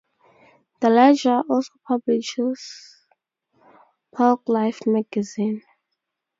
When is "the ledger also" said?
0.79-1.73